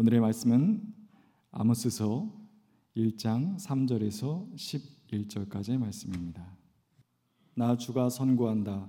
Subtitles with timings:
[0.00, 0.94] 오늘의 말씀은
[1.50, 2.32] 아모스서
[2.96, 6.56] 1장 3절에서 11절까지의 말씀입니다.
[7.52, 8.88] 나 주가 선고한다.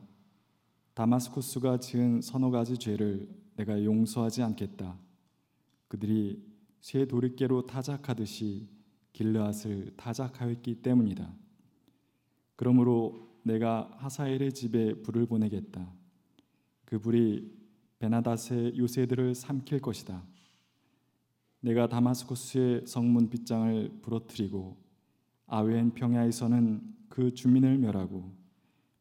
[0.93, 3.27] 다마스쿠스가 지은 서너 가지 죄를
[3.57, 4.97] 내가 용서하지 않겠다.
[5.89, 6.41] 그들이
[6.79, 8.69] 새 도리깨로 타작하듯이
[9.11, 11.29] 길르앗을 타작하였기 때문이다.
[12.55, 15.91] 그러므로 내가 하사엘의 집에 불을 보내겠다.
[16.85, 17.51] 그 불이
[17.99, 20.30] 베나닷의 요새들을 삼킬 것이다.
[21.61, 24.77] 내가 다마스쿠스의 성문 빗장을 부러뜨리고
[25.47, 28.31] 아웬 평야에서는 그 주민을 멸하고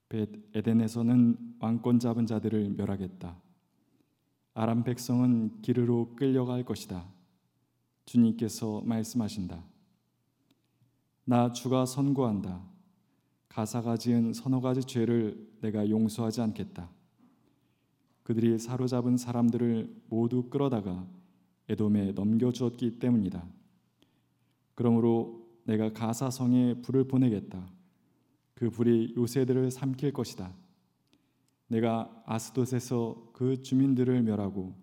[0.09, 3.37] 벳 에덴에서는 왕권 잡은 자들을 멸하겠다.
[4.55, 7.07] 아람 백성은 길으로 끌려갈 것이다.
[8.05, 9.65] 주님께서 말씀하신다.
[11.25, 12.61] 나 주가 선고한다.
[13.49, 16.91] 가사가 지은 서너 가지 죄를 내가 용서하지 않겠다.
[18.25, 21.07] 그들이 사로잡은 사람들을 모두 끌어다가
[21.71, 23.47] 에돔에 넘겨주었기 때문이다.
[24.75, 27.71] 그러므로 내가 가사성에 불을 보내겠다.
[28.55, 30.53] 그 불이 요새들을 삼킬 것이다.
[31.69, 34.75] 내가 아스돗에서 그 주민들을 멸하고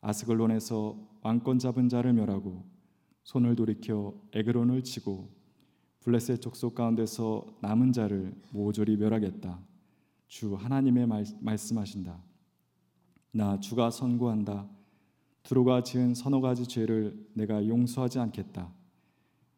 [0.00, 2.64] 아스글론에서 왕권 잡은 자를 멸하고
[3.22, 5.30] 손을 돌이켜 에그론을 치고
[6.00, 9.60] 블레셋 족속 가운데서 남은 자를 모조리 멸하겠다.
[10.28, 12.18] 주 하나님의 말, 말씀하신다.
[13.32, 14.66] 나 주가 선고한다.
[15.50, 18.72] 두루가 지은 서너 가지 죄를 내가 용서하지 않겠다.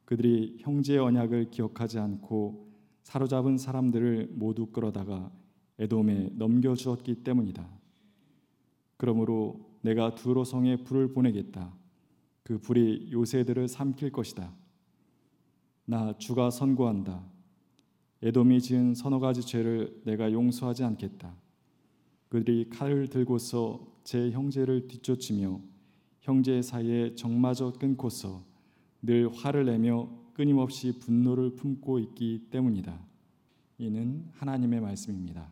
[0.07, 5.31] 그들이 형제의 언약을 기억하지 않고 사로잡은 사람들을 모두 끌어다가
[5.79, 7.69] 에돔에 넘겨 주었기 때문이다.
[8.97, 11.75] 그러므로 내가 두로 성에 불을 보내겠다.
[12.43, 14.51] 그 불이 요새들을 삼킬 것이다.
[15.85, 17.23] 나 주가 선고한다.
[18.23, 21.37] 에돔이 지은 서너 가지 죄를 내가 용서하지 않겠다.
[22.31, 25.61] 그들이 칼을 들고서 제 형제를 뒤쫓으며
[26.23, 28.45] 형제 사이에 정마저 끊고서
[29.03, 32.97] 늘 화를 내며 끊임없이 분노를 품고 있기 때문이다.
[33.79, 35.51] 이는 하나님의 말씀입니다.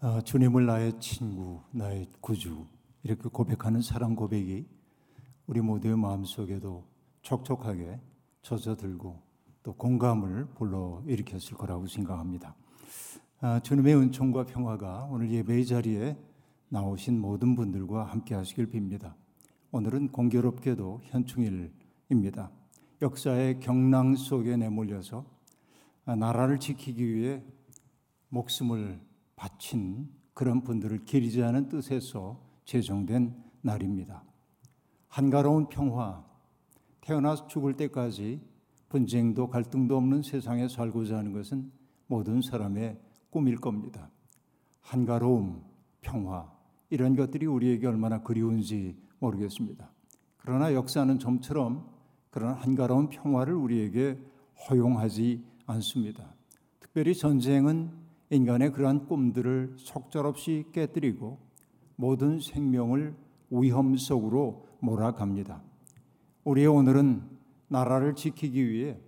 [0.00, 2.64] 아, 주님을 나의 친구, 나의 구주
[3.02, 4.66] 이렇게 고백하는 사랑 고백이
[5.46, 6.86] 우리 모두의 마음속에도
[7.20, 8.00] 촉촉하게
[8.40, 9.20] 젖어들고
[9.62, 12.56] 또 공감을 불러 일으켰을 거라고 생각합니다.
[13.44, 16.16] 아, 주님의 은총과 평화가 오늘 예배의 자리에
[16.68, 19.14] 나오신 모든 분들과 함께 하시길 빕니다.
[19.72, 22.52] 오늘은 공교롭게도 현충일입니다.
[23.02, 25.26] 역사의 경랑 속에 내몰려서
[26.04, 27.42] 나라를 지키기 위해
[28.28, 29.00] 목숨을
[29.34, 34.22] 바친 그런 분들을 기리자는 뜻에서 제정된 날입니다.
[35.08, 36.24] 한가로운 평화,
[37.00, 38.40] 태어나서 죽을 때까지
[38.88, 41.72] 분쟁도 갈등도 없는 세상에 살고자 하는 것은
[42.06, 43.00] 모든 사람의
[43.32, 44.10] 꿈일 겁니다.
[44.82, 45.62] 한가로움,
[46.02, 46.52] 평화,
[46.90, 49.90] 이런 것들이 우리에게 얼마나 그리운지 모르겠습니다.
[50.36, 51.88] 그러나 역사는 좀처럼
[52.30, 54.18] 그런 한가로운 평화를 우리에게
[54.68, 56.34] 허용하지 않습니다.
[56.78, 57.90] 특별히 전쟁은
[58.28, 61.38] 인간의 그러한 꿈들을 속절없이 깨뜨리고
[61.96, 63.16] 모든 생명을
[63.50, 65.62] 위험 속으로 몰아갑니다.
[66.44, 67.22] 우리의 오늘은
[67.68, 68.98] 나라를 지키기 위해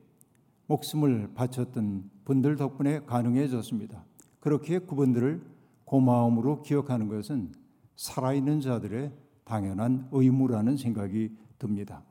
[0.66, 4.02] 목숨을 바쳤던 분들 덕분에 가능해졌습니다.
[4.44, 5.42] 그렇게 그분들을
[5.86, 7.54] 고마움으로 기억하는 것은
[7.96, 9.10] 살아있는 자들의
[9.42, 12.04] 당연한 의무라는 생각이 듭니다.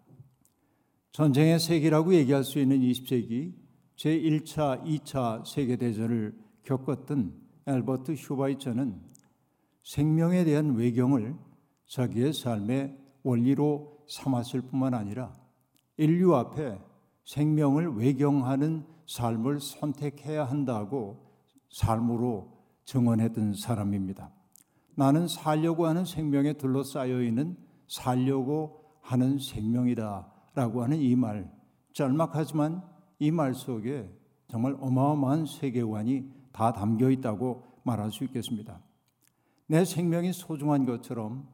[1.12, 3.54] 전쟁의 세기라고 얘기할 수 있는 20세기
[3.98, 9.00] 제1차, 2차 세계대전을 겪었던 엘버트 슈바이처는
[9.84, 11.36] 생명에 대한 외경을
[11.86, 15.36] 자기의 삶의 원리로 삼았을 뿐만 아니라
[15.98, 16.80] 인류 앞에
[17.26, 21.23] 생명을 외경하는 삶을 선택해야 한다고
[21.74, 22.54] 삶으로
[22.86, 24.32] 증언했던 사람입니다.
[24.96, 27.58] 나는 살려고 하는 생명에 둘러싸여 있는
[27.88, 31.52] 살려고 하는 생명이다 라고 하는 이 말,
[31.94, 32.84] 짤막하지만
[33.20, 34.10] 이 말 속에
[34.48, 38.80] 정말 어마어마한 세계관이 다 담겨 있다고 말할 수 있겠습니다.
[39.68, 41.48] 내 생명이 소중한 것처럼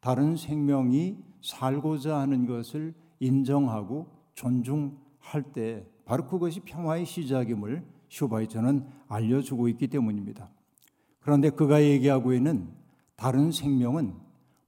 [0.00, 9.88] 다른 생명이 살고자 하는 것을 인정하고 존중할 때 바로 그것이 평화의 시작임을 슈바이처는 알려주고 있기
[9.88, 10.50] 때문입니다.
[11.20, 12.68] 그런데 그가 얘기하고 있는
[13.16, 14.14] 다른 생명은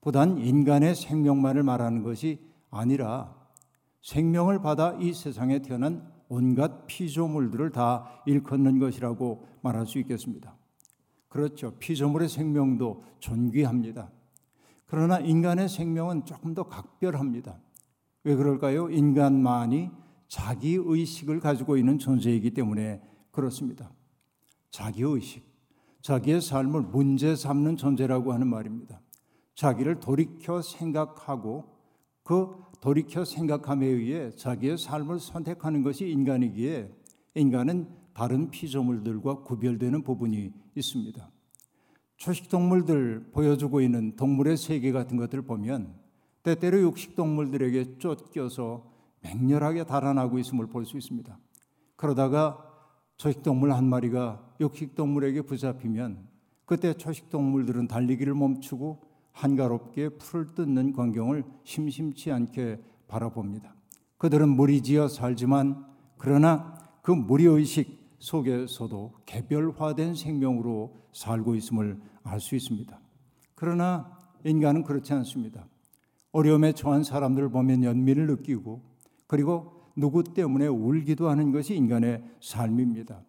[0.00, 2.40] 보단 인간의 생명만을 말하는 것이
[2.70, 3.34] 아니라
[4.02, 10.56] 생명을 받아 이 세상에 태어난 온갖 피조물들을 다 일컫는 것이라고 말할 수 있겠습니다.
[11.28, 11.72] 그렇죠.
[11.78, 14.10] 피조물의 생명도 존귀합니다.
[14.86, 17.58] 그러나 인간의 생명은 조금 더 각별합니다.
[18.24, 18.88] 왜 그럴까요?
[18.88, 19.90] 인간만이
[20.28, 23.02] 자기 의식을 가지고 있는 존재이기 때문에
[23.36, 23.92] 그렇습니다.
[24.70, 25.44] 자기 의식.
[26.00, 29.02] 자기의 삶을 문제 삼는 존재라고 하는 말입니다.
[29.54, 31.64] 자기를 돌이켜 생각하고
[32.22, 36.90] 그 돌이켜 생각함에 의해 자기의 삶을 선택하는 것이 인간이기에
[37.34, 41.30] 인간은 다른 피조물들과 구별되는 부분이 있습니다.
[42.16, 45.94] 초식동물들 보여주고 있는 동물의 세계 같은 것들을 보면
[46.42, 48.90] 때때로 육식동물들에게 쫓겨서
[49.20, 51.38] 맹렬하게 달아나고 있음을 볼 수 있습니다.
[51.96, 52.65] 그러다가
[53.16, 56.28] 초식동물 한 마리가 육식동물에게 붙잡히면
[56.64, 59.00] 그때 초식동물들은 달리기를 멈추고
[59.32, 63.74] 한가롭게 풀을 뜯는 광경을 심심치 않게 바라봅니다.
[64.18, 65.86] 그들은 무리지어 살지만
[66.16, 72.98] 그러나 그 무리의식 속에서도 개별화된 생명으로 살고 있음을 알 수 있습니다.
[73.54, 74.10] 그러나
[74.44, 75.66] 인간은 그렇지 않습니다.
[76.32, 78.82] 어려움에 처한 사람들을 보면 연민을 느끼고
[79.26, 83.22] 그리고 누구 때문에 울기도 하는 것이 인간의 삶입니다.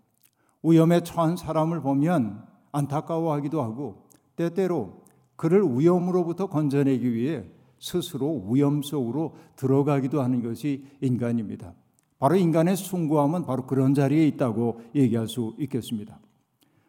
[0.63, 2.43] 위험에 처한 사람을 보면
[2.73, 5.01] 안타까워하기도 하고 때때로
[5.35, 7.45] 그를 위험으로부터 건져내기 위해
[7.79, 11.73] 스스로 위험 속으로 들어가기도 하는 것이 인간입니다.
[12.19, 16.19] 바로 인간의 숭고함은 바로 그런 자리에 있다고 얘기할 수 있겠습니다.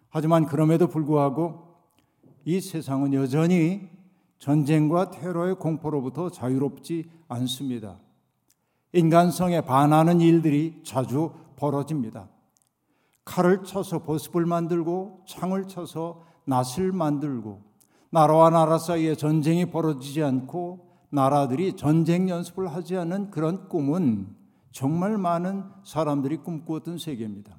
[0.08, 1.68] 하지만 그럼에도 불구하고
[2.44, 3.88] 이 세상은 여전히
[4.38, 7.98] 전쟁과 테러의 공포로부터 자유롭지 않습니다.
[8.92, 12.28] 인간성에 반하는 일들이 자주 벌어집니다.
[13.24, 17.62] 칼을 쳐서 보습을 만들고 창을 쳐서 낫을 만들고
[18.10, 24.34] 나라와 나라 사이에 전쟁이 벌어지지 않고 나라들이 전쟁 연습을 하지 않는 그런 꿈은
[24.72, 27.58] 정말 많은 사람들이 꿈꾸었던 세계입니다.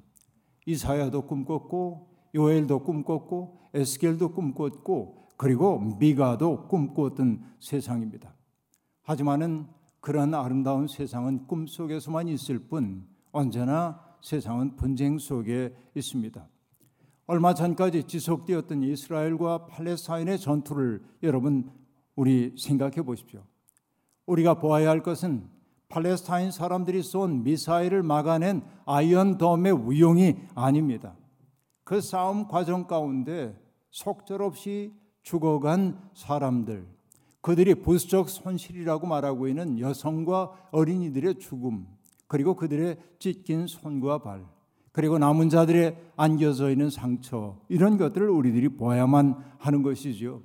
[0.66, 8.34] 이사야도 꿈꿨고 요엘도 꿈꿨고 에스겔도 꿈꿨고 그리고 미가도 꿈꾸었던 세상입니다.
[9.02, 9.66] 하지만은
[10.00, 16.48] 그런 아름다운 세상은 꿈속에서만 있을 뿐 언제나 세상은 분쟁 속에 있습니다.
[17.26, 21.70] 얼마 전까지 지속되었던 이스라엘과 팔레스타인의 전투를 여러분
[22.16, 23.44] 우리 생각해 보십시오.
[24.26, 25.48] 우리가 보아야 할 것은
[25.88, 31.16] 팔레스타인 사람들이 쏜 미사일을 막아낸 아이언돔의 위용이 아닙니다.
[31.84, 33.56] 그 싸움 과정 가운데
[33.90, 34.92] 속절없이
[35.22, 36.86] 죽어간 사람들,
[37.40, 41.86] 그들이 부수적 손실이라고 말하고 있는 여성과 어린이들의 죽음,
[42.26, 44.44] 그리고 그들의 찢긴 손과 발,
[44.92, 50.42] 그리고 남은 자들의 안겨져 있는 상처, 이런 것들을 우리들이 보아야만 하는 것이지요.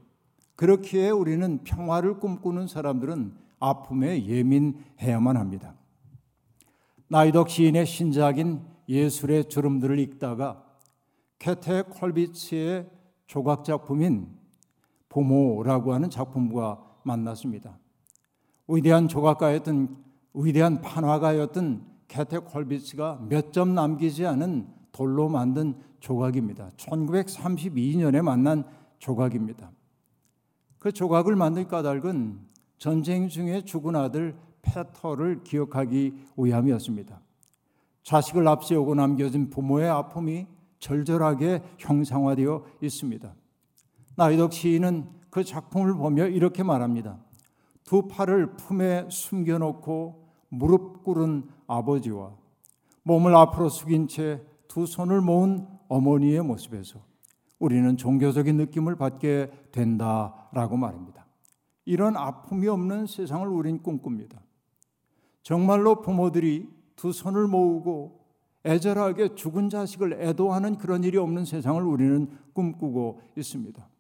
[0.56, 5.76] 그렇기에 우리는 평화를 꿈꾸는 사람들은 아픔에 예민해야만 합니다.
[7.08, 10.64] 나이덕 시인의 신작인 예술의 주름들을 읽다가
[11.40, 12.90] 캐테 콜비츠의
[13.28, 14.28] 조각 작품인
[15.10, 17.78] 부모라고 하는 작품과 만났습니다.
[18.68, 20.04] 위대한 조각가였던
[20.34, 26.70] 위대한 판화가였던 캐테 콜비츠가 몇 점 남기지 않은 돌로 만든 조각입니다.
[26.78, 28.64] 1932년에 만난
[29.00, 29.72] 조각입니다.
[30.80, 32.40] 그 조각을 만들 까닭은
[32.78, 37.22] 전쟁 중에 죽은 아들 페터를 기억하기 위함이었습니다.
[38.04, 40.48] 자식을 앞세우고 남겨진 부모의 아픔이
[40.80, 43.36] 절절하게 형상화되어 있습니다.
[44.16, 47.18] 나이덕 시인은 그 작품을 보며 이렇게 말합니다.
[47.84, 52.32] 두 팔을 품에 숨겨놓고 무릎 꿇은 아버지와
[53.04, 57.00] 몸을 앞으로 숙인 채 두 손을 모은 어머니의 모습에서
[57.60, 61.26] 우리는 종교적인 느낌을 받게 된다라고 말합니다.
[61.84, 64.42] 이런 아픔이 없는 세상을 우린 꿈꿉니다.
[65.44, 68.22] 정말로 부모들이 두 손을 모으고
[68.64, 73.95] 애절하게 죽은 자식을 애도하는 그런 일이 없는 세상을 우리는 꿈꾸고 있습니다.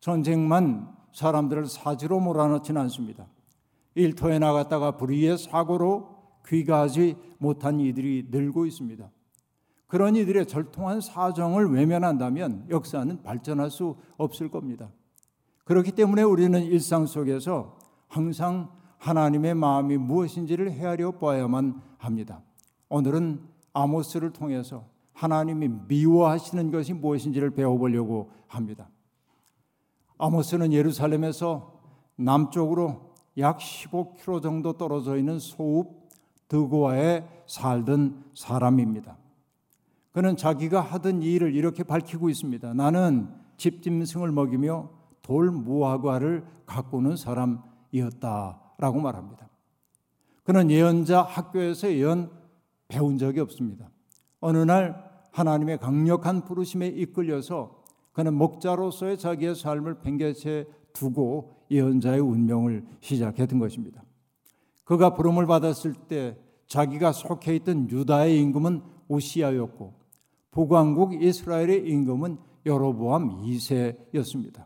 [0.00, 3.26] 전쟁만 사람들을 사지로 몰아넣지는 않습니다.
[3.94, 9.10] 일터에 나갔다가 불의의 사고로 귀가하지 못한 이들이 늘고 있습니다.
[9.86, 14.90] 그런 이들의 절통한 사정을 외면한다면 역사는 발전할 수 없을 겁니다.
[15.64, 22.42] 그렇기 때문에 우리는 일상 속에서 항상 하나님의 마음이 무엇인지를 헤아려 봐야만 합니다.
[22.88, 23.40] 오늘은
[23.72, 28.88] 아모스를 통해서 하나님이 미워하시는 것이 무엇인지를 배워보려고 합니다.
[30.18, 31.80] 아모스는 예루살렘에서
[32.16, 35.88] 남쪽으로 약 15km 정도 떨어져 있는 소읍
[36.48, 39.16] 드고아에 살던 사람입니다.
[40.12, 42.72] 그는 자기가 하던 일을 이렇게 밝히고 있습니다.
[42.74, 44.88] 나는 집짐승을 먹이며
[45.20, 49.48] 돌 무화과를 가꾸는 사람이었다라고 말합니다.
[50.44, 52.30] 그는 예언자 학교에서 예언
[52.88, 53.90] 배운 적이 없습니다.
[54.40, 57.82] 어느 날 하나님의 강력한 부르심에 이끌려서
[58.16, 64.02] 그는 목자로서의 자기의 삶을 팽개쳐 두고 예언자의 운명을 시작했던 것입니다.
[64.84, 69.92] 그가 부름을 받았을 때 자기가 속해 있던 유다의 임금은 우시아였고
[70.50, 74.64] 북왕국 이스라엘의 임금은 여로보암 2세였습니다.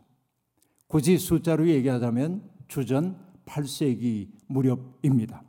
[0.87, 5.43] 굳이 숫자로 얘기하자면 주전 8세기 무렵입니다.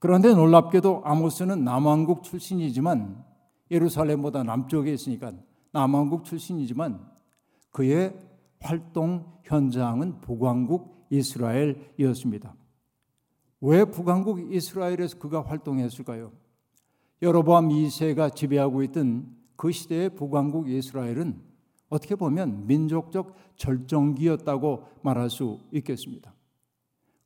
[0.00, 3.24] 그런데 놀랍게도 아모스는 남왕국 출신이지만
[3.70, 5.32] 예루살렘보다 남쪽에 있으니까
[5.72, 7.00] 남왕국 출신이지만
[7.70, 8.14] 그의
[8.60, 12.54] 활동 현장은 북왕국 이스라엘이었습니다.
[13.62, 16.32] 왜 북왕국 이스라엘에서 그가 활동했을까요?
[17.20, 21.40] 여로보암 2세가 지배하고 있던 그 시대의 북왕국 이스라엘은
[21.88, 26.34] 어떻게 보면 민족적 절정기였다고 말할 수 있겠습니다.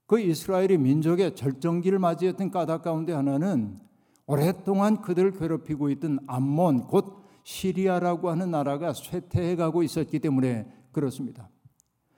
[0.07, 3.81] 그 이스라엘이 민족의 절정기를 맞이했던 까닭 가운데 하나는
[4.27, 7.16] 오랫동안 그들을 괴롭히고 있던 암몬 곧
[7.47, 11.49] 시리아라고 하는 나라가 쇠퇴해 가고 있었기 때문에 그렇습니다.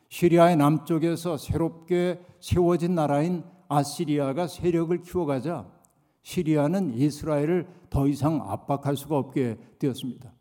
[0.08, 5.70] 시리아의 남쪽에서 새롭게 세워진 나라인 아시리아가 세력을 키워가자
[6.23, 10.32] 시리아는 이스라엘을 더 이상 압박할 수가 없게 되었습니다.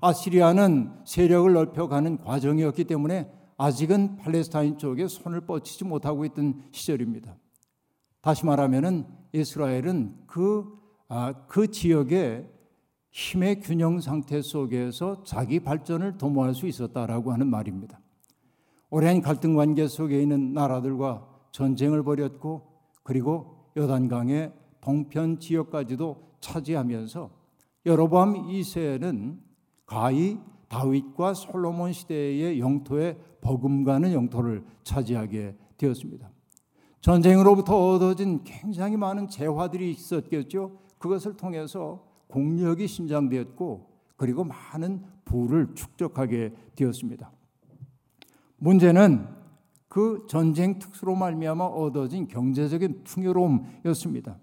[0.00, 7.36] 아시리아는 세력을 넓혀가는 과정이었기 때문에 아직은 팔레스타인 쪽에 손을 뻗치지 못하고 있던 시절입니다.
[8.22, 9.04] 다시 말하면은
[9.34, 10.64] 이스라엘은 그,
[11.08, 12.55] 아, 그 지역의
[13.16, 17.98] 힘의 균형 상태 속에서 자기 발전을 도모할 수 있었다라고 하는 말입니다.
[18.90, 22.66] 오랜 갈등 관계 속에 있는 나라들과 전쟁을 벌였고
[23.02, 27.30] 그리고 요단강의 동편 지역까지도 차지하면서
[27.86, 29.38] 여로보암 2세는
[29.86, 36.30] 가히 다윗과 솔로몬 시대의 영토에 버금가는 영토를 차지하게 되었습니다.
[37.00, 40.78] 전쟁으로부터 얻어진 굉장히 많은 재화들이 있었겠죠.
[40.98, 47.30] 그것을 통해서 공력이 신장되었고 그리고 많은 부를 축적하게 되었습니다.
[48.58, 49.26] 문제는
[49.88, 54.38] 그 전쟁 특수로 말미암아 얻어진 경제적인 풍요로움이었습니다.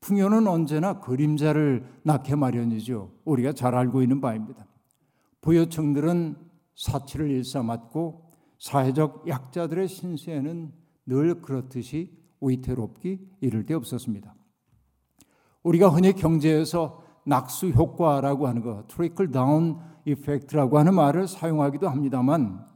[0.00, 3.12] 풍요는 언제나 그림자를 낳게 마련이죠.
[3.24, 4.66] 우리가 잘 알고 있는 바입니다.
[5.40, 6.36] 부여층들은
[6.74, 10.72] 사치를 일삼았고 사회적 약자들의 신세에는
[11.06, 14.34] 늘 그렇듯이 위태롭기 이를 데 없었습니다.
[15.62, 22.66] 우리가 흔히 경제에서 낙수 효과라고 하는 것, 트리클 다운 이펙트라고 하는 말을 사용하기도 합니다만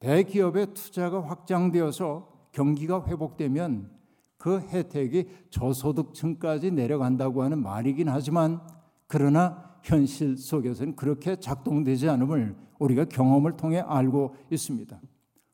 [0.00, 3.90] 대기업의 투자가 확장되어서 경기가 회복되면
[4.36, 8.60] 그 혜택이 저소득층까지 내려간다고 하는 말이긴 하지만
[9.06, 15.00] 그러나 현실 속에서는 그렇게 작동되지 않음을 우리가 경험을 통해 알고 있습니다.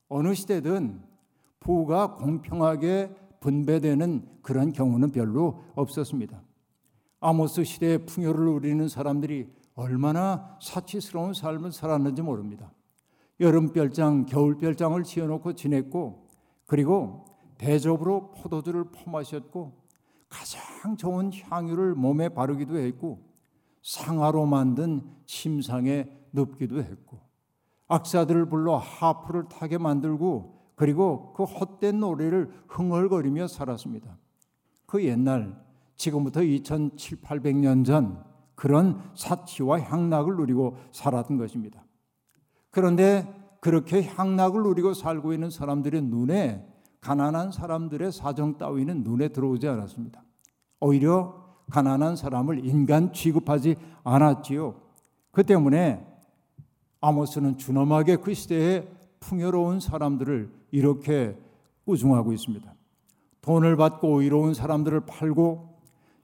[0.08, 1.00] 어느 시대든
[1.60, 6.43] 부가 공평하게 분배되는 그런 경우는 별로 없었습니다.
[7.24, 12.70] 아모스 시대의 풍요를 누리는 사람들이 얼마나 사치스러운 삶을 살았는지 모릅니다.
[13.40, 16.28] 여름별장, 겨울별장을 지어놓고 지냈고,
[16.66, 17.24] 그리고
[17.56, 19.72] 대접으로 포도주를 퍼마셨고,
[20.28, 23.26] 가장 좋은 향유를 몸에 바르기도 했고,
[23.82, 27.20] 상아로 만든 침상에 눕기도 했고,
[27.88, 34.18] 악사들을 불러 하프를 타게 만들고, 그리고 그 헛된 노래를 흥얼거리며 살았습니다.
[34.84, 35.63] 그 옛날,
[35.96, 38.22] 지금부터 2700, 800년 전
[38.54, 41.84] 그런 사치와 향락을 누리고 살았던 것입니다.
[42.70, 43.26] 그런데
[43.60, 46.66] 그렇게 향락을 누리고 살고 있는 사람들의 눈에
[47.00, 50.22] 가난한 사람들의 사정 따위는 눈에 들어오지 않았습니다.
[50.80, 54.74] 오히려 가난한 사람을 인간 취급하지 않았지요.
[55.30, 56.06] 그 때문에
[57.00, 58.88] 아모스는 준엄하게 그 시대에
[59.20, 61.36] 풍요로운 사람들을 이렇게
[61.84, 62.74] 꾸중하고 있습니다.
[63.42, 65.73] 돈을 받고 의로운 사람들을 팔고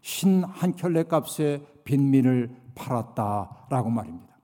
[0.00, 4.38] 신 한 켤레 값에 빈민을 팔았다라고 말입니다.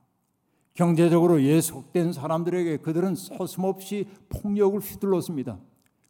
[0.74, 5.58] 경제적으로 예속된 사람들에게 그들은 서슴없이 폭력을 휘둘렀습니다.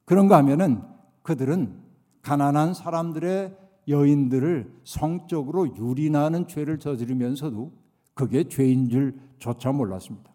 [0.04, 0.82] 그런가 하면은
[1.22, 1.80] 그들은
[2.22, 3.56] 가난한 사람들의
[3.88, 7.72] 여인들을 성적으로 유린하는 죄를 저지르면서도
[8.14, 10.34] 그게 죄인 줄조차 몰랐습니다.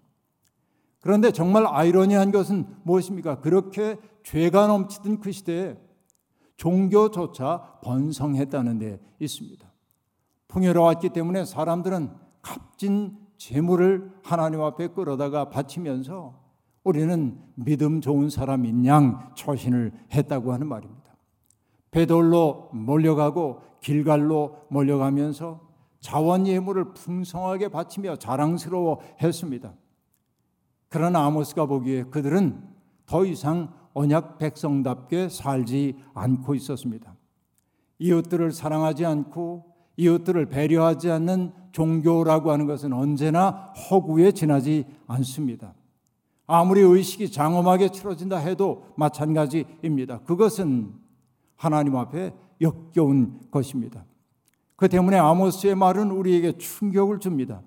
[1.02, 3.42] 그런데 정말 아이러니한 것은 무엇입니까?
[3.42, 5.78] 그렇게 죄가 넘치던 그 시대에
[6.62, 9.68] 종교조차 번성했다는 데 있습니다.
[10.48, 12.12] 풍요로웠기 때문에 사람들은
[12.44, 16.40] 값진 재물을 하나님 앞에 끌어다가 바치면서
[16.84, 21.16] 우리는 믿음 좋은 사람인 양 처신을 했다고 하는 말입니다.
[21.90, 25.62] 베돌로 몰려가고 길갈로 몰려가면서
[26.00, 29.74] 자원 예물을 풍성하게 바치며 자랑스러워 했습니다.
[30.90, 32.70] 그러나 아모스가 보기에 그들은
[33.08, 37.16] 더 이상 언약 백성답게 살지 않고 있었습니다.
[38.00, 39.66] 이웃들을 사랑하지 않고
[39.98, 45.74] 이웃들을 배려하지 않는 종교라고 하는 것은 언제나 허구에 지나지 않습니다.
[46.48, 50.20] 아무리 의식이 장엄하게 치러진다 해도 마찬가지입니다.
[50.22, 50.94] 그것은
[51.56, 54.06] 하나님 앞에 역겨운 것입니다.
[54.76, 57.62] 그 때문에 아모스의 말은 우리에게 충격을 줍니다.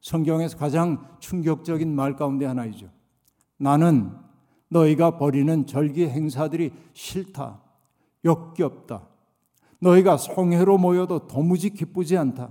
[0.00, 2.88] 성경에서 가장 충격적인 말 가운데 하나이죠.
[3.58, 4.12] 나는
[4.68, 7.60] 너희가 벌이는 절기 행사들이 싫다.
[8.24, 9.02] 역겹다.
[9.80, 12.50] 너희가 송해로 모여도 도무지 기쁘지 않다.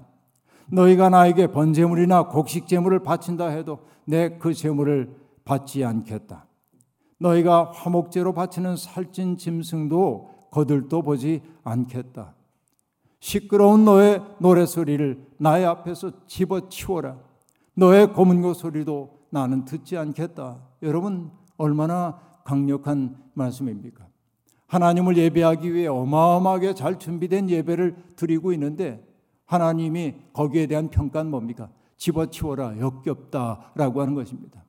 [0.72, 6.46] 너희가 나에게 번제물이나 곡식 제물을 바친다 해도 내 그 제물을 받지 않겠다.
[7.20, 12.34] 너희가 화목제로 바치는 살찐 짐승도 거들떠 보지 않겠다.
[13.20, 17.18] 시끄러운 너의 노래소리를 나의 앞에서 집어치워라.
[17.76, 20.60] 너의 고문고 소리도 나는 듣지 않겠다.
[20.84, 24.08] 여러분, 얼마나 강력한 말씀입니까?
[24.68, 29.06] 하나님을 예배하기 위해 어마어마하게 잘 준비된 예배를 드리고 있는데
[29.46, 31.70] 하나님이 거기에 대한 평가는 뭡니까?
[31.98, 34.64] 집어치워라, 역겹다 라고 하는 것입니다.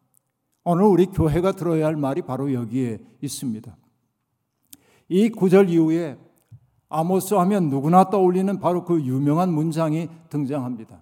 [0.64, 3.76] 오늘 우리 교회가 들어야 할 말이 바로 여기에 있습니다.
[5.08, 6.18] 이 구절 이후에
[6.88, 11.00] 아모스 하면 누구나 떠올리는 바로 그 유명한 문장이 등장합니다.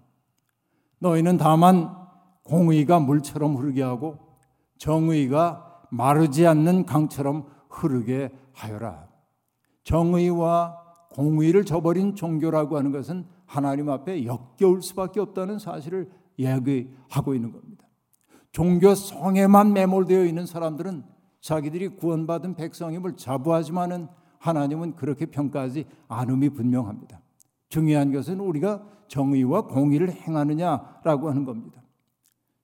[0.98, 1.94] 너희는 다만
[2.42, 4.18] 공의가 물처럼 흐르게 하고
[4.78, 9.08] 정의가 마르지 않는 강처럼 흐르게 하여라.
[9.84, 10.76] 정의와
[11.12, 17.86] 공의를 저버린 종교라고 하는 것은 하나님 앞에 역겨울 수밖에 없다는 사실을 이야기하고 있는 겁니다.
[18.50, 21.04] 종교 성에만 매몰되어 있는 사람들은
[21.40, 24.08] 자기들이 구원받은 백성임을 자부하지만은
[24.38, 27.20] 하나님은 그렇게 평가하지 않음이 분명합니다.
[27.68, 31.82] 중요한 것은 우리가 정의와 공의를 행하느냐라고 하는 겁니다.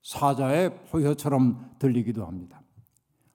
[0.03, 2.60] 사자의 포효처럼 들리기도 합니다.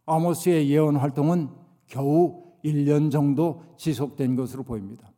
[0.06, 1.50] 아모스의 예언 활동은
[1.88, 5.12] 겨우 1년 정도 지속된 것으로 보입니다.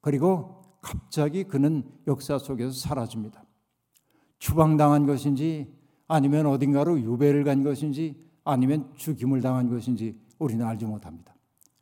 [0.00, 3.44] 그리고 갑자기 그는 역사 속에서 사라집니다.
[4.38, 5.72] 추방당한 것인지
[6.08, 11.34] 아니면 어딘가로 유배를 간 것인지 아니면 죽임을 당한 것인지 우리는 알지 못합니다.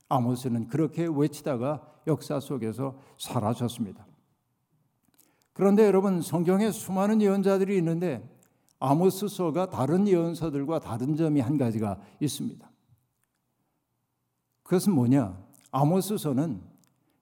[0.09, 4.07] 아모스는 그렇게 외치다가 역사 속에서 사라졌습니다.
[5.53, 8.29] 그런데 여러분 성경에 수많은 예언자들이 있는데
[8.81, 12.71] 아모스서가 다른 예언서들과 다른 점이 한 가지가 있습니다.
[14.65, 15.39] 그것은 뭐냐?
[15.71, 16.63] 아모스서는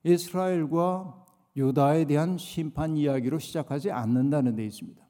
[0.04, 5.04] 이스라엘과 유다에 대한 심판 이야기로 시작하지 않는다는 데 있습니다.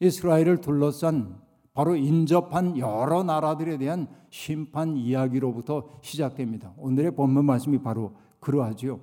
[0.00, 1.40] 이스라엘을 둘러싼
[1.74, 6.74] 바로 인접한 여러 나라들에 대한 심판 이야기로부터 시작됩니다.
[6.76, 9.00] 오늘의 본문 말씀이 바로 그러하지요.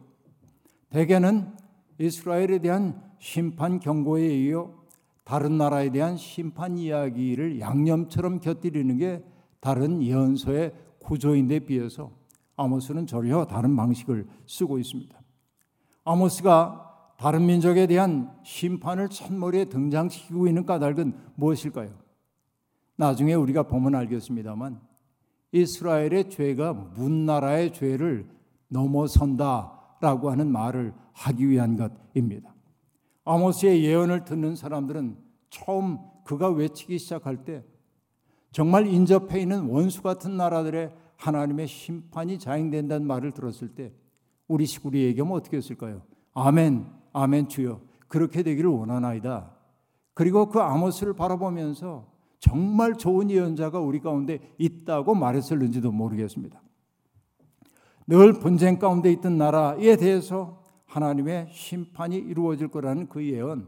[0.90, 1.56] 대개는
[2.00, 4.79] 이스라엘에 대한 심판 경고에 이어
[5.30, 9.24] 다른 나라에 대한 심판 이야기를 양념처럼 곁들이는 게
[9.60, 12.10] 다른 예언서의 구조인데 비해서
[12.58, 15.16] 아모스는 전혀 다른 방식을 쓰고 있습니다.
[16.04, 21.92] 아모스가 다른 민족에 대한 심판을 첫머리에 등장시키고 있는 까닭은 무엇일까요?
[22.96, 24.82] 나중에 우리가 보면 알겠습니다만
[25.52, 28.28] 이스라엘의 죄가 문나라의 죄를
[28.70, 32.52] 넘어선다라고 하는 말을 하기 위한 것입니다.
[33.30, 35.16] 아모스의 예언을 듣는 사람들은
[35.52, 37.64] 처음 그가 외치기 시작할 때
[38.52, 43.94] 정말 인접해 있는 원수 같은 나라들의 하나님의 심판이 자행된다는 말을 들었을 때
[44.48, 46.02] 우리 시구리 얘기하면 어떻게 했을까요?
[46.34, 47.82] 아멘, 아멘 주여.
[48.08, 49.52] 그렇게 되기를 원하나이다.
[50.16, 52.08] 그리고 그 아모스를 바라보면서
[52.40, 56.60] 정말 좋은 예언자가 우리 가운데 있다고 말했을는지도 모르겠습니다.
[58.08, 60.59] 늘 분쟁 가운데 있던 나라에 대해서
[60.90, 63.68] 하나님의 심판이 이루어질 거라는 그 예언,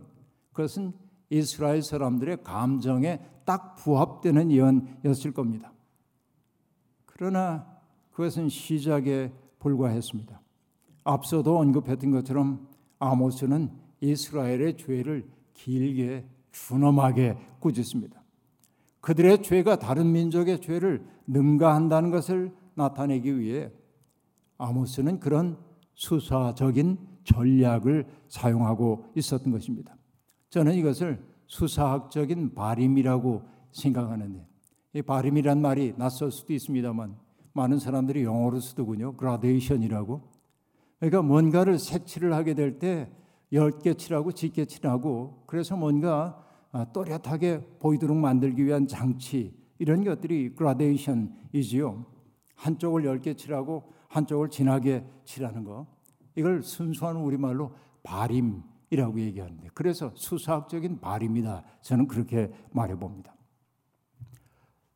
[0.52, 0.94] 그것은
[1.30, 5.72] 이스라엘 사람들의 감정에 딱 부합되는 예언이었을 겁니다.
[7.06, 7.66] 그러나
[8.12, 10.42] 그것은 시작에 불과했습니다.
[11.04, 12.68] 앞서도 언급했던 것처럼
[13.00, 18.22] 아모스는 이스라엘의 죄를 길게 준엄하게 꾸짖습니다.
[19.00, 23.72] 그들의 죄가 다른 민족의 죄를 능가한다는 것을 나타내기 위해
[24.58, 25.58] 아모스는 그런
[25.94, 29.96] 수사적인 전략을 사용하고 있었던 것입니다.
[30.50, 34.46] 저는 이것을 수사학적인 발임이라고 생각하는데
[34.94, 37.16] 이 발임이란 말이 낯설 수도 있습니다만
[37.54, 39.16] 많은 사람들이 영어로 쓰더군요.
[39.18, 40.22] 그라데이션이라고.
[41.00, 43.10] 그러니까 뭔가를 색칠을 하게 될때
[43.52, 52.06] 10개 칠하고 짙게 칠하고 그래서 뭔가 아, 또렷하게 보이도록 만들기 위한 장치 이런 것들이 그라데이션이지요.
[52.56, 55.88] 한쪽을 10개 칠하고 한쪽을 진하게 칠하는 거.
[56.36, 61.64] 이걸 순수한 우리말로 발임 이라고 얘기하는데 그래서 수사학적인 발입니다.
[61.82, 63.34] 저는 그렇게 말해 봅니다.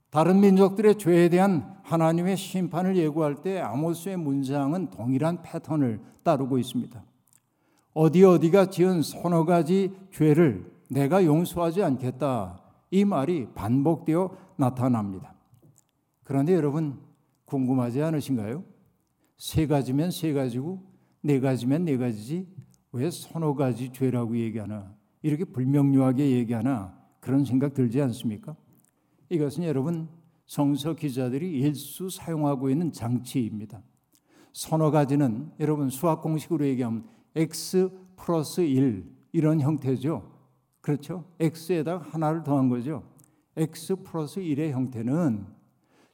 [0.10, 7.04] 다른 민족들의 죄에 대한 하나님의 심판을 예고할 때 아모스의 문장은 동일한 패턴을 따르고 있습니다.
[7.94, 12.62] 어디 어디가 지은 서너 가지 죄를 내가 용서하지 않겠다.
[12.92, 15.34] 이 말이 반복되어 나타납니다.
[16.24, 17.00] 그런데 여러분
[17.46, 18.64] 궁금하지 않으신가요?
[19.38, 20.95] 세 가지면 세 가지고
[21.26, 22.48] 네 가지면 네 가지지
[22.92, 24.94] 왜 서너 가지 죄라고 얘기하나?
[25.24, 26.96] 이렇게 불명료하게 얘기하나?
[27.20, 28.56] 그런 생각 들지 않습니까?
[29.30, 30.08] 이것은 여러분
[30.46, 33.82] 성서 기자들이 일수 사용하고 있는 장치입니다.
[34.54, 40.32] 서너 가지는 여러분 수학 공식으로 얘기하면 x 플러스 1 이런 형태죠.
[40.80, 41.26] 그렇죠?
[41.40, 43.02] x에다가 하나를 더한 거죠.
[43.58, 45.48] x 플러스 1의 형태는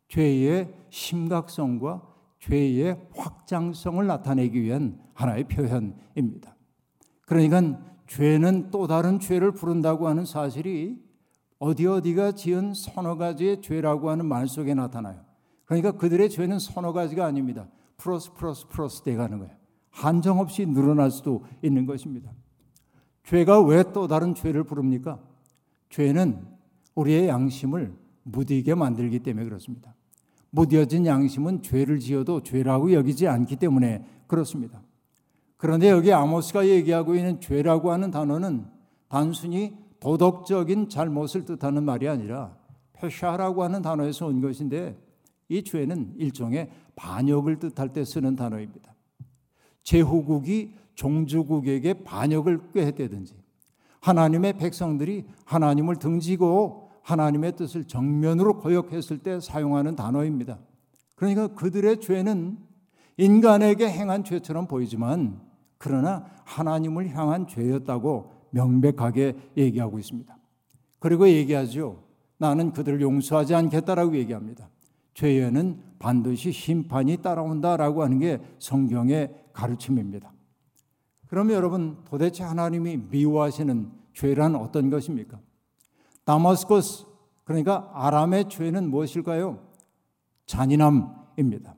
[0.07, 2.10] 죄의 심각성과
[2.41, 6.55] 죄의 확장성을 나타내기 위한 하나의 표현입니다.
[7.25, 10.99] 그러니까 죄는 또 다른 죄를 부른다고 하는 사실이
[11.59, 15.23] 어디 어디가 지은 서너 가지의 죄라고 하는 말 속에 나타나요.
[15.65, 17.69] 그러니까 그들의 죄는 서너 가지가 아닙니다.
[17.97, 19.53] 플러스 플러스 플러스 돼가는 거예요.
[19.91, 22.31] 한정없이 늘어날 수도 있는 것입니다.
[23.23, 25.19] 죄가 왜 또 다른 죄를 부릅니까?
[25.89, 26.43] 죄는
[26.95, 29.93] 우리의 양심을 무디게 만들기 때문에 그렇습니다.
[30.51, 34.81] 무뎌진 양심은 죄를 지어도 죄라고 여기지 않기 때문에 그렇습니다.
[35.57, 38.65] 그런데 여기 아모스가 얘기하고 있는 죄라고 하는 단어는
[39.07, 42.55] 단순히 도덕적인 잘못을 뜻하는 말이 아니라
[42.93, 44.97] 페샤라고 하는 단어에서 온 것인데
[45.49, 48.93] 이 죄는 일종의 반역을 뜻할 때 쓰는 단어입니다.
[49.83, 53.35] 제후국이 종주국에게 반역을 꾀했다든지
[53.99, 60.59] 하나님의 백성들이 하나님을 등지고 하나님의 뜻을 정면으로 거역했을 때 사용하는 단어입니다.
[61.15, 62.57] 그러니까 그들의 죄는
[63.17, 65.39] 인간에게 행한 죄처럼 보이지만
[65.77, 70.37] 그러나 하나님을 향한 죄였다고 명백하게 얘기하고 있습니다.
[70.99, 72.03] 그리고 얘기하죠.
[72.37, 74.69] 나는 그들을 용서하지 않겠다라고 얘기합니다.
[75.13, 80.31] 죄에는 반드시 심판이 따라온다라고 하는 게 성경의 가르침입니다.
[81.27, 85.39] 그러면 여러분 도대체 하나님이 미워하시는 죄란 어떤 것입니까?
[86.25, 87.05] 다마스커스
[87.43, 89.59] 그러니까 아람의 죄는 무엇일까요?
[90.45, 91.75] 잔인함입니다.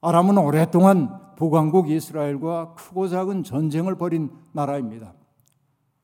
[0.00, 5.14] 아람은 오랫동안 북왕국 이스라엘과 크고 작은 전쟁을 벌인 나라입니다.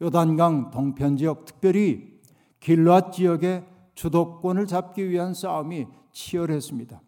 [0.01, 2.19] 요단강 동편 지역 특별히
[2.61, 7.01] 길앗 지역의 주도권을 잡기 위한 싸움이 치열했습니다.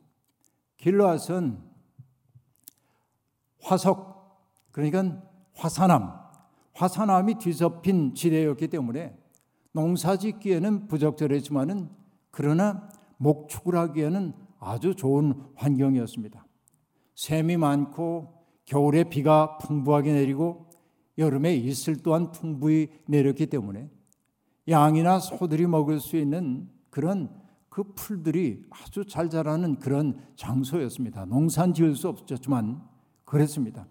[0.76, 1.62] 길앗은
[3.62, 4.40] 화석
[4.72, 5.22] 그러니까
[5.54, 6.12] 화산암
[6.72, 9.19] 화산암이 뒤덮인 지대였기 때문에
[9.72, 11.88] 농사 짓기에는 부적절했지만은
[12.30, 16.44] 그러나 목축을 하기에는 아주 좋은 환경이었습니다.
[17.14, 20.70] 샘이 많고 겨울에 비가 풍부하게 내리고
[21.18, 23.90] 여름에 이슬 또한 풍부히 내렸기 때문에
[24.68, 27.30] 양이나 소들이 먹을 수 있는 그런
[27.68, 31.24] 그 풀들이 아주 잘 자라는 그런 장소였습니다.
[31.26, 32.82] 농산 지을 수 없었지만
[33.24, 33.86] 그랬습니다.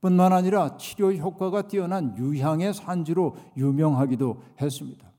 [0.00, 5.10] 뿐만 아니라 치료 효과가 뛰어난 유향의 산지로 유명하기도 했습니다.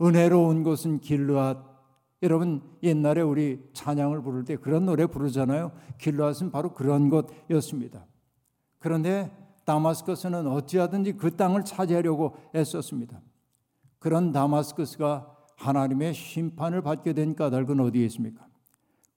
[0.00, 1.74] 은혜로운 곳은 길르앗.
[2.22, 5.72] 여러분 옛날에 우리 찬양을 부를 때 그런 노래 부르잖아요.
[5.98, 8.06] 길르앗은 바로 그런 곳이었습니다.
[8.78, 9.30] 그런데
[9.64, 13.20] 다마스커스는 어찌하든지 그 땅을 차지하려고 애썼습니다.
[13.98, 18.46] 그런 다마스커스가 하나님의 심판을 받게 된 까닭은 어디에 있습니까?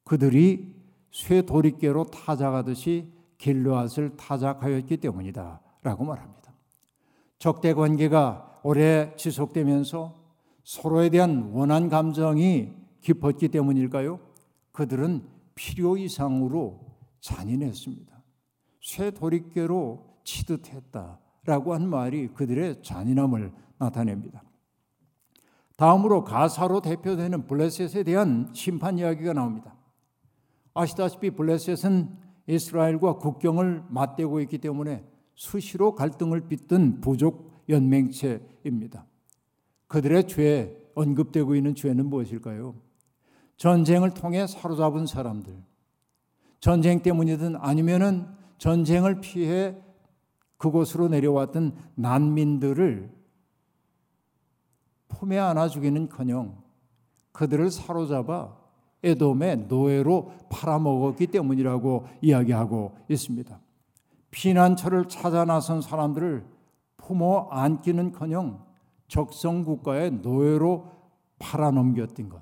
[0.04, 0.74] 그들이
[1.12, 5.62] 쇠 도리깨로 타작하듯이 길르앗을 타작하였기 때문이다.
[5.84, 6.54] 라고 말합니다.
[7.40, 10.16] 적대 관계가 오래 지속되면서
[10.64, 14.20] 서로에 대한 원한 감정이 깊었기 때문일까요?
[14.72, 16.80] 그들은 필요 이상으로
[17.22, 18.22] 잔인했습니다.
[18.82, 24.44] 쇠 도리깨로 치듯했다라고 한 말이 그들의 잔인함을 나타냅니다.
[25.78, 29.76] 다음으로 가사로 대표되는 블레셋에 대한 심판 이야기가 나옵니다.
[30.74, 35.06] 아시다시피 블레셋은 이스라엘과 국경을 맞대고 있기 때문에
[35.36, 39.06] 수시로 갈등을 빚던 부족 연맹체입니다.
[39.88, 42.76] 그들의 죄 언급되고 있는 죄는 무엇일까요?
[43.58, 45.56] 전쟁을 통해 사로잡은 사람들,
[46.60, 49.76] 전쟁 때문이든 아니면은 전쟁을 피해
[50.58, 53.12] 그곳으로 내려왔던 난민들을
[55.08, 56.64] 품에 안아 주기는 커녕
[57.32, 58.58] 그들을 사로잡아
[59.04, 63.60] 에돔의 노예로 팔아먹었기 때문이라고 이야기하고 있습니다.
[64.32, 66.46] 피난처를 찾아 나선 사람들을
[66.98, 68.66] 품어 안기는커녕
[69.08, 70.92] 적성 국가의 노예로
[71.40, 72.42] 팔아넘겼던 것.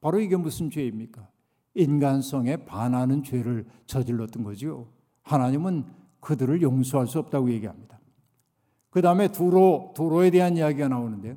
[0.00, 1.28] 바로 이게 무슨 죄입니까?
[1.74, 4.86] 인간성에 반하는 죄를 저질렀던 거지요.
[5.22, 5.84] 하나님은
[6.20, 8.00] 그들을 용서할 수 없다고 얘기합니다.
[8.90, 11.36] 그 다음에 두로, 두로에 대한 이야기가 나오는데요.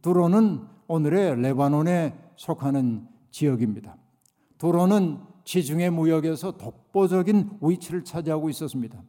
[0.00, 3.98] 두로는 오늘의 레바논에 속하는 지역입니다.
[4.56, 9.02] 도로는 지중해 무역에서 독보적인 위치를 차지하고 있었습니다.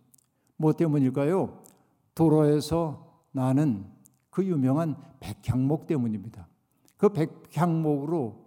[0.57, 1.63] 뭐 때문일까요?
[2.13, 3.85] 도로에서 나는
[4.29, 6.45] 그 유명한 백향목 때문입니다.
[6.97, 8.45] 그 백향목으로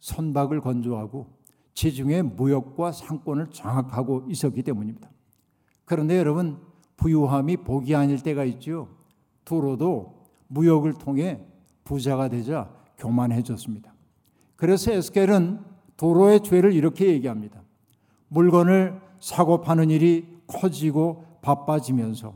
[0.00, 1.28] 선박을 건조하고
[1.72, 5.10] 지중해 무역과 상권을 장악하고 있었기 때문입니다.
[5.86, 6.58] 그런데 여러분
[6.98, 8.88] 부유함이 복이 아닐 때가 있죠.
[9.46, 11.40] 도로도 무역을 통해
[11.84, 13.94] 부자가 되자 교만해졌습니다.
[14.60, 15.58] 그래서 에스겔은
[15.96, 17.62] 도로의 죄를 이렇게 얘기합니다.
[18.28, 22.34] 물건을 사고 파는 일이 커지고 바빠지면서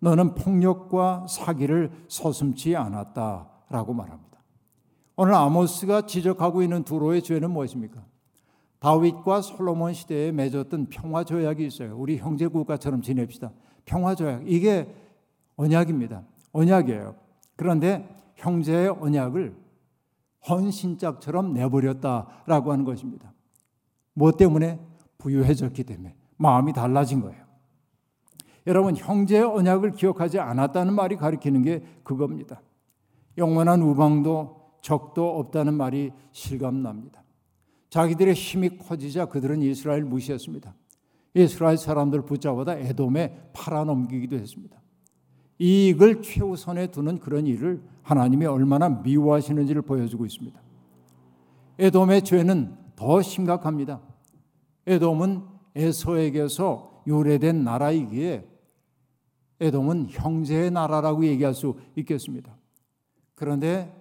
[0.00, 4.38] 너는 폭력과 사기를 서슴지 않았다 라고 말합니다.
[5.16, 8.04] 오늘 아모스가 지적하고 있는 두로의 죄는 무엇입니까?
[8.78, 11.96] 다윗과 솔로몬 시대에 맺었던 평화 조약이 있어요.
[11.96, 13.50] 우리 형제 국가처럼 지냅시다.
[13.86, 14.94] 평화 조약 이게
[15.56, 16.22] 언약입니다.
[16.52, 17.14] 언약이에요.
[17.56, 18.06] 그런데
[18.36, 19.61] 형제의 언약을
[20.48, 23.32] 헌신짝처럼 내버렸다라고 하는 것입니다.
[24.14, 24.80] 뭐 때문에
[25.18, 27.42] 부유해졌기 때문에 마음이 달라진 거예요.
[28.66, 32.60] 여러분 형제의 언약을 기억하지 않았다는 말이 가리키는 게 그겁니다.
[33.38, 37.22] 영원한 우방도 적도 없다는 말이 실감납니다.
[37.90, 40.74] 자기들의 힘이 커지자 그들은 이스라엘 무시했습니다.
[41.34, 44.81] 이스라엘 사람들 붙잡아다 에돔에 팔아넘기기도 했습니다.
[45.62, 50.60] 이익을 최우선에 두는 그런 일을 하나님이 얼마나 미워하시는지를 보여주고 있습니다.
[51.78, 54.00] 에돔의 죄는 더 심각합니다.
[54.88, 55.42] 에돔은
[55.76, 58.44] 에서에게서 유래된 나라이기에
[59.60, 62.56] 에돔은 형제의 나라라고 얘기할 수 있겠습니다.
[63.36, 63.94] 그런데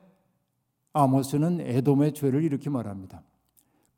[0.94, 3.22] 아모스는 에돔의 죄를 이렇게 말합니다.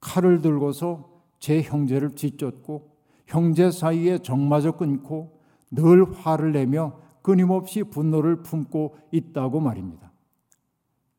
[0.02, 2.92] 칼을 들고서 제 형제를 뒤쫓고
[3.26, 5.40] 형제 사이에 정마저 끊고
[5.72, 10.12] 늘 화를 내며 끊임없이 분노를 품고 있다고 말입니다.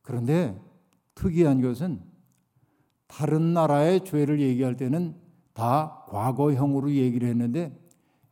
[0.03, 0.57] 그런데
[1.17, 2.01] 특이한 것은
[3.09, 5.17] 다른 나라의 죄를 얘기할 때는
[5.55, 7.77] 다 과거형으로 얘기를 했는데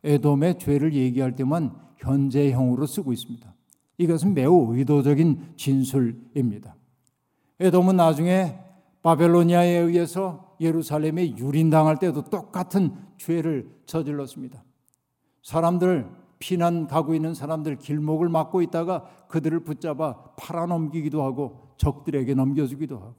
[0.04, 3.54] 에돔의 죄를 얘기할 때만 현재형으로 쓰고 있습니다.
[3.98, 6.76] 이것은 매우 의도적인 진술입니다.
[7.61, 8.58] 에돔은 나중에
[9.02, 14.62] 바벨로니아에 의해서 예루살렘에 유린당할 때도 똑같은 죄를 저질렀습니다.
[15.42, 23.14] 사람들 피난 가고 있는 사람들 길목을 막고 있다가 그들을 붙잡아 팔아넘기기도 하고 적들에게 넘겨주기도 하고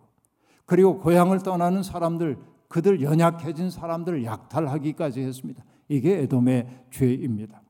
[0.65, 5.63] 그리고 고향을 떠나는 사람들 그들 연약해진 사람들을 약탈하기까지 했습니다.
[5.87, 7.61] 이게 에돔의 죄입니다.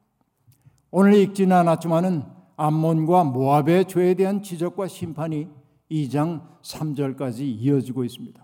[0.89, 2.23] 오늘 읽지는 않았지만은
[2.57, 5.49] 암몬과 모압의 죄에 대한 지적과 심판이
[5.91, 8.43] 2장 3절까지 이어지고 있습니다.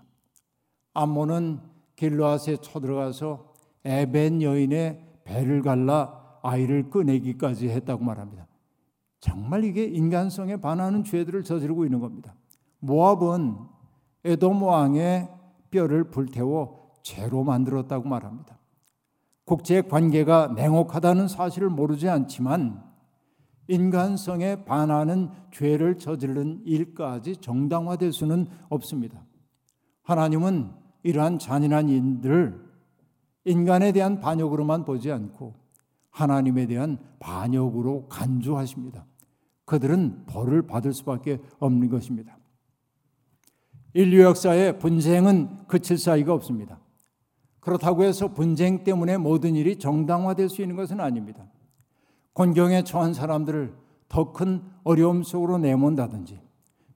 [0.94, 1.58] 암몬은
[1.96, 3.52] 길르앗에 쳐들어가서
[3.84, 8.46] 에벤 여인의 배를 갈라 아이를 꺼내기까지 했다고 말합니다.
[9.20, 12.34] 정말 이게 인간성에 반하는 죄들을 저지르고 있는 겁니다.
[12.80, 13.56] 모압은
[14.24, 15.28] 에돔 왕의
[15.70, 18.58] 뼈를 불태워 죄로 만들었다고 말합니다.
[19.44, 22.82] 국제 관계가 냉혹하다는 사실을 모르지 않지만
[23.68, 29.22] 인간성에 반하는 죄를 저지른 일까지 정당화될 수는 없습니다.
[30.02, 30.72] 하나님은
[31.02, 32.68] 이러한 잔인한 인들을
[33.44, 35.54] 인간에 대한 반역으로만 보지 않고
[36.10, 39.06] 하나님에 대한 반역으로 간주하십니다.
[39.64, 42.36] 그들은 벌을 받을 수밖에 없는 것입니다.
[43.94, 46.80] 인류 역사의 분쟁은 그칠 사이가 없습니다.
[47.60, 51.46] 그렇다고 해서 분쟁 때문에 모든 일이 정당화될 수 있는 것은 아닙니다.
[52.32, 53.74] 곤경에 처한 사람들을
[54.08, 56.40] 더 큰 어려움 속으로 내몬다든지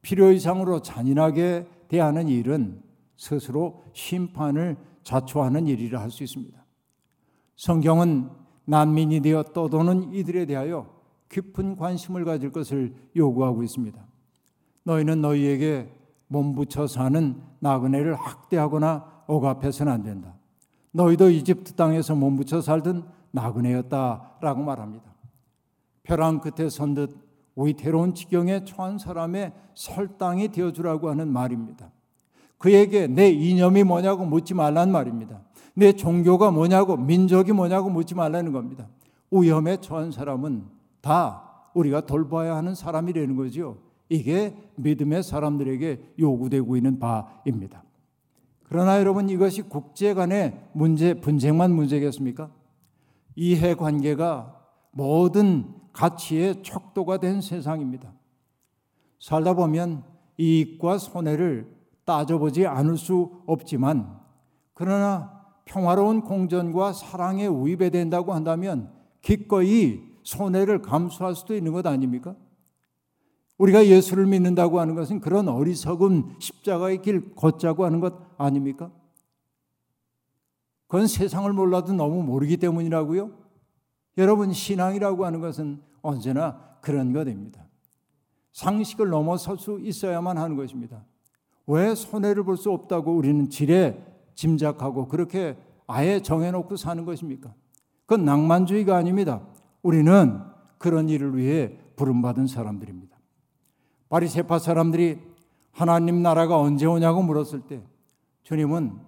[0.02, 2.82] 필요 이상으로 잔인하게 대하는 일은
[3.16, 6.64] 스스로 심판을 자초하는 일이라 할 수 있습니다.
[7.56, 8.30] 성경은
[8.66, 10.92] 난민이 되어 떠도는 이들에 대하여
[11.28, 14.00] 깊은 관심을 가질 것을 요구하고 있습니다.
[14.84, 15.92] 너희는 너희에게
[16.28, 20.34] 몸붙여 사는 나그네를 학대하거나 억압해서는 안 된다.
[20.92, 25.12] 너희도 이집트 땅에서 몸붙여 살던 나그네였다라고 말합니다.
[26.02, 27.24] 벼랑 끝에 선 듯
[27.56, 31.90] 위태로운 지경에 처한 사람의 설당이 되어주라고 하는 말입니다.
[32.58, 35.43] 그에게 내 이념이 뭐냐고 묻지 말란 말입니다.
[35.74, 38.88] 내 종교가 뭐냐고 민족이 뭐냐고 묻지 말라는 겁니다.
[39.30, 40.64] 위험에 처한 사람은
[41.00, 43.78] 다 우리가 돌봐야 하는 사람이라는 거죠.
[44.08, 47.82] 이게 믿음의 사람들에게 요구되고 있는 바입니다.
[48.64, 52.50] 그러나 여러분 이것이 국제 간의 문제 분쟁만 문제겠습니까?
[53.36, 54.60] 이해 관계가
[54.92, 58.12] 모든 가치의 척도가 된 세상입니다.
[59.18, 60.04] 살다 보면
[60.38, 61.72] 이익과 손해를
[62.04, 64.20] 따져보지 않을 수 없지만
[64.74, 65.33] 그러나
[65.64, 72.36] 평화로운 공전과 사랑에 위배된다고 한다면 기꺼이 손해를 감수할 수도 있는 것 아닙니까?
[73.58, 78.90] 우리가 예수를 믿는다고 하는 것은 그런 어리석은 십자가의 길 걷자고 하는 것 아닙니까?
[80.86, 83.30] 그건 세상을 몰라도 너무 모르기 때문이라고요?
[84.18, 87.66] 여러분 신앙이라고 하는 것은 언제나 그런 것입니다.
[88.52, 91.04] 상식을 넘어설 수 있어야만 하는 것입니다.
[91.66, 97.52] 왜 손해를 볼 수 없다고 우리는 지레 짐작하고 그렇게 아예 정해놓고 사는 것입니까?
[98.06, 99.42] 그건 낭만주의가 아닙니다.
[99.82, 100.40] 우리는
[100.78, 103.16] 그런 일을 위해 부름받은 사람들입니다.
[104.08, 105.20] 바리세파 사람들이
[105.72, 107.82] 하나님 나라가 언제 오냐고 물었을 때
[108.42, 108.98] 주님은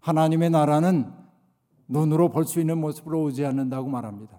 [0.00, 1.12] 하나님의 나라는
[1.88, 4.38] 눈으로 볼 수 있는 모습으로 오지 않는다고 말합니다.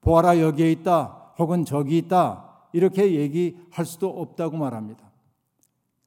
[0.00, 5.10] 보아라 여기에 있다 혹은 저기 있다 이렇게 얘기할 수도 없다고 말합니다.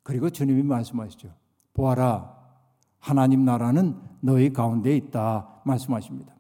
[0.03, 1.29] 그리고 주님이 말씀하시죠.
[1.73, 2.38] 보아라
[2.99, 6.33] 하나님 나라는 너희 가운데 있다 말씀하십니다.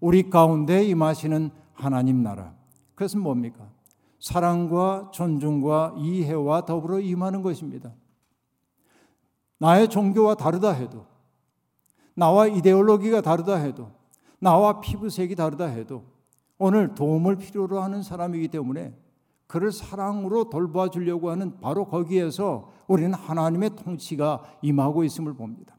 [0.00, 2.54] 우리 가운데 임하시는 하나님 나라.
[2.94, 3.68] 그것은 뭡니까?
[4.20, 7.92] 사랑과 존중과 이해와 더불어 임하는 것입니다.
[9.58, 11.06] 나의 종교와 다르다 해도,
[12.14, 13.90] 나와 이데올로기가 다르다 해도,
[14.38, 16.04] 나와 피부색이 다르다 해도,
[16.58, 18.96] 오늘 도움을 필요로 하는 사람이기 때문에
[19.46, 25.77] 그를 사랑으로 돌봐 주려고 하는 바로 거기에서 우리는 하나님의 통치가 임하고 있음을 봅니다.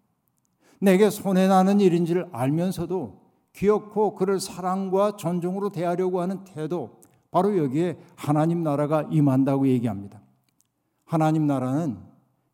[0.79, 3.19] 내게 손해나는 일인 줄 알면서도
[3.53, 6.99] 귀엽고 그를 사랑과 존중으로 대하려고 하는 태도,
[7.31, 10.21] 바로 여기에 하나님 나라가 임한다고 얘기합니다.
[11.05, 11.97] 하나님 나라는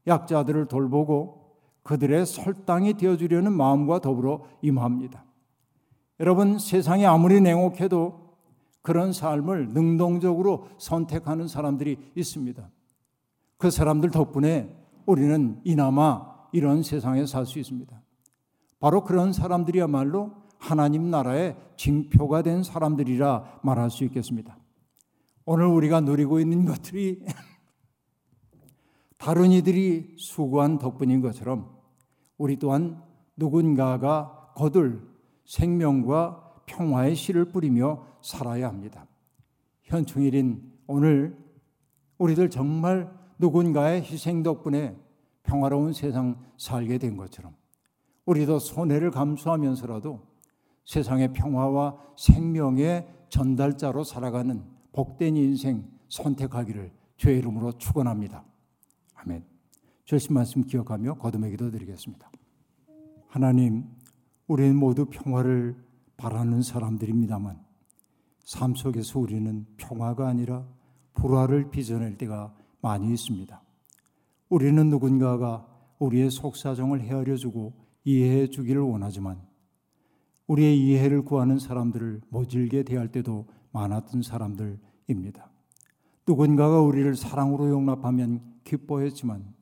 [0.07, 5.23] 약자들을 돌보고 그들의 설당이 되어주려는 마음과 더불어 임합니다.
[6.19, 8.25] 여러분, 세상이 아무리 냉혹해도
[8.81, 12.69] 그런 삶을 능동적으로 선택하는 사람들이 있습니다.
[13.57, 18.01] 그 사람들 덕분에 우리는 이나마 이런 세상에 살 수 있습니다.
[18.85, 24.59] 바로 그런 사람들이야말로 하나님 나라의 징표가 된 사람들이라 말할 수 있겠습니다.
[25.43, 27.25] 오늘 우리가 누리고 있는 것들이
[29.17, 31.75] 다른 이들이 수고한 덕분인 것처럼
[32.37, 33.01] 우리 또한
[33.35, 35.01] 누군가가 거둘
[35.45, 39.07] 생명과 평화의 씨를 뿌리며 살아야 합니다.
[39.81, 41.35] 현충일인 오늘
[42.19, 44.95] 우리들 정말 누군가의 희생 덕분에
[45.41, 47.55] 평화로운 세상 살게 된 것처럼
[48.25, 50.21] 우리도 손해를 감수하면서라도
[50.85, 58.43] 세상의 평화와 생명의 전달자로 살아가는 복된 인생 선택하기를 주의 이름으로 축원합니다.
[59.15, 59.43] 아멘.
[60.05, 62.29] 주신 말씀 기억하며 거듭의 기도 드리겠습니다.
[63.27, 63.85] 하나님,
[64.47, 65.75] 우리는 모두 평화를
[66.17, 67.59] 바라는 사람들입니다만
[68.39, 70.65] 삶 속에서 우리는 평화가 아니라
[71.15, 73.61] 불화를 빚어낼 때가 많이 있습니다.
[74.49, 77.73] 우리는 누군가가 우리의 속사정을 헤아려 주고
[78.05, 79.41] 이해해 주기를 원하지만
[80.47, 85.51] 우리의 이해를 구하는 사람들을 모질게 대할 때도 많았던 사람들입니다.
[86.27, 89.53] 누군가가 우리를 사랑으로 용납하면 기뻐했지만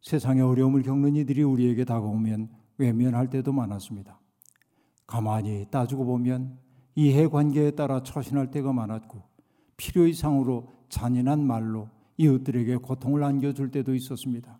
[0.00, 4.20] 세상의 어려움을 겪는 이들이 우리에게 다가오면 외면할 때도 많았습니다.
[5.06, 6.58] 가만히 따지고 보면
[6.94, 9.22] 이해 관계에 따라 처신할 때가 많았고
[9.76, 14.58] 필요 이상으로 잔인한 말로 이웃들에게 고통을 안겨줄 때도 있었습니다.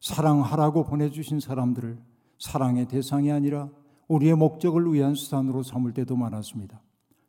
[0.00, 1.98] 사랑하라고 보내주신 사람들을
[2.40, 3.70] 사랑의 대상이 아니라
[4.08, 6.82] 우리의 목적을 위한 수단으로 삼을 때도 많았습니다.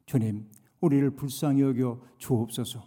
[0.07, 0.47] 주님,
[0.79, 2.83] 우리를 불쌍히 여겨 주옵소서.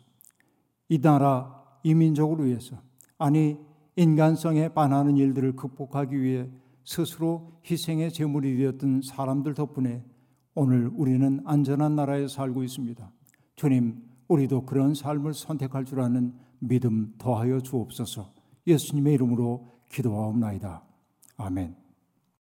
[0.89, 2.77] 이 나라 이민족을 위해서
[3.19, 3.59] 아니
[3.97, 6.49] 인간성에 반하는 일들을 극복하기 위해
[6.85, 10.03] 스스로 희생의 제물이 되었던 사람들 덕분에
[10.55, 13.11] 오늘 우리는 안전한 나라에 살고 있습니다.
[13.57, 18.33] 주님, 우리도 그런 삶을 선택할 줄 아는 믿음 더하여 주옵소서.
[18.67, 20.83] 예수님의 이름으로 기도하옵나이다.
[21.37, 21.84] 아멘.